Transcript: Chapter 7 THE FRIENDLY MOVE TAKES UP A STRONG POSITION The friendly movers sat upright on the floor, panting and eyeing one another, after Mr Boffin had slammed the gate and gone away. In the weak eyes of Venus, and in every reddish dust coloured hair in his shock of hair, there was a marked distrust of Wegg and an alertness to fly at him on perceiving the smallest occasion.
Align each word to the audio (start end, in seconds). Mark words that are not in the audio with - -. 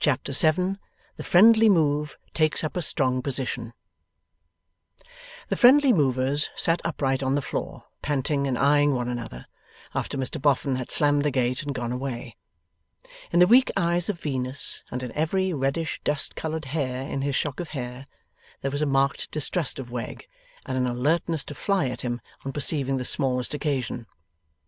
Chapter 0.00 0.32
7 0.32 0.80
THE 1.14 1.22
FRIENDLY 1.22 1.68
MOVE 1.68 2.18
TAKES 2.34 2.64
UP 2.64 2.76
A 2.76 2.82
STRONG 2.82 3.22
POSITION 3.22 3.72
The 5.46 5.54
friendly 5.56 5.92
movers 5.92 6.50
sat 6.56 6.80
upright 6.84 7.22
on 7.22 7.36
the 7.36 7.40
floor, 7.40 7.82
panting 8.02 8.48
and 8.48 8.58
eyeing 8.58 8.94
one 8.96 9.08
another, 9.08 9.46
after 9.94 10.18
Mr 10.18 10.42
Boffin 10.42 10.74
had 10.74 10.90
slammed 10.90 11.24
the 11.24 11.30
gate 11.30 11.62
and 11.62 11.72
gone 11.72 11.92
away. 11.92 12.34
In 13.30 13.38
the 13.38 13.46
weak 13.46 13.70
eyes 13.76 14.08
of 14.08 14.18
Venus, 14.18 14.82
and 14.90 15.04
in 15.04 15.12
every 15.12 15.52
reddish 15.52 16.00
dust 16.02 16.34
coloured 16.34 16.64
hair 16.64 17.08
in 17.08 17.22
his 17.22 17.36
shock 17.36 17.60
of 17.60 17.68
hair, 17.68 18.08
there 18.62 18.72
was 18.72 18.82
a 18.82 18.86
marked 18.86 19.30
distrust 19.30 19.78
of 19.78 19.88
Wegg 19.88 20.26
and 20.66 20.76
an 20.76 20.88
alertness 20.88 21.44
to 21.44 21.54
fly 21.54 21.88
at 21.90 22.00
him 22.00 22.20
on 22.44 22.52
perceiving 22.52 22.96
the 22.96 23.04
smallest 23.04 23.54
occasion. 23.54 24.08